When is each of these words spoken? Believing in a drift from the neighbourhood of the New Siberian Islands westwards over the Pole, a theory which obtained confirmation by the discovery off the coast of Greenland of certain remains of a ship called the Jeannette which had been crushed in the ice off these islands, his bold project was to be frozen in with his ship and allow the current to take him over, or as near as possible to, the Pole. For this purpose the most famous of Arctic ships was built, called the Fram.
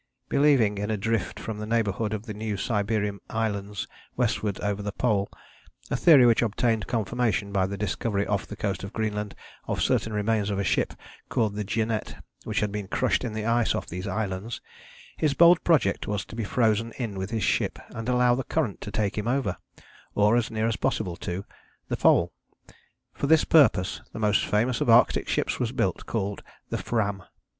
Believing 0.29 0.79
in 0.79 0.89
a 0.89 0.97
drift 0.97 1.39
from 1.39 1.59
the 1.59 1.67
neighbourhood 1.67 2.11
of 2.11 2.25
the 2.25 2.33
New 2.33 2.57
Siberian 2.57 3.19
Islands 3.29 3.87
westwards 4.17 4.59
over 4.61 4.81
the 4.81 4.91
Pole, 4.91 5.29
a 5.91 5.95
theory 5.95 6.25
which 6.25 6.41
obtained 6.41 6.87
confirmation 6.87 7.51
by 7.51 7.67
the 7.67 7.77
discovery 7.77 8.25
off 8.25 8.47
the 8.47 8.55
coast 8.55 8.83
of 8.83 8.93
Greenland 8.93 9.35
of 9.67 9.79
certain 9.79 10.11
remains 10.11 10.49
of 10.49 10.57
a 10.57 10.63
ship 10.63 10.93
called 11.29 11.53
the 11.53 11.63
Jeannette 11.63 12.15
which 12.45 12.61
had 12.61 12.71
been 12.71 12.87
crushed 12.87 13.23
in 13.23 13.33
the 13.33 13.45
ice 13.45 13.75
off 13.75 13.85
these 13.85 14.07
islands, 14.07 14.59
his 15.17 15.35
bold 15.35 15.63
project 15.63 16.07
was 16.07 16.25
to 16.25 16.35
be 16.35 16.43
frozen 16.43 16.93
in 16.93 17.13
with 17.15 17.29
his 17.29 17.43
ship 17.43 17.77
and 17.89 18.09
allow 18.09 18.33
the 18.33 18.43
current 18.43 18.81
to 18.81 18.89
take 18.89 19.15
him 19.15 19.27
over, 19.27 19.57
or 20.15 20.35
as 20.35 20.49
near 20.49 20.67
as 20.67 20.77
possible 20.77 21.15
to, 21.15 21.45
the 21.89 21.95
Pole. 21.97 22.33
For 23.13 23.27
this 23.27 23.43
purpose 23.43 24.01
the 24.13 24.19
most 24.19 24.45
famous 24.47 24.81
of 24.81 24.89
Arctic 24.89 25.27
ships 25.27 25.59
was 25.59 25.71
built, 25.71 26.07
called 26.07 26.41
the 26.69 26.79
Fram. 26.79 27.21